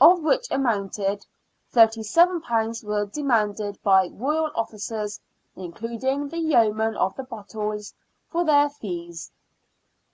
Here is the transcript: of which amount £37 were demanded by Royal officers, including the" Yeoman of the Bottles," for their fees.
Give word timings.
of 0.00 0.22
which 0.22 0.50
amount 0.50 0.96
£37 1.74 2.84
were 2.84 3.04
demanded 3.04 3.78
by 3.82 4.08
Royal 4.14 4.50
officers, 4.54 5.20
including 5.56 6.26
the" 6.30 6.38
Yeoman 6.54 6.96
of 6.96 7.14
the 7.16 7.24
Bottles," 7.24 7.92
for 8.30 8.46
their 8.46 8.70
fees. 8.70 9.30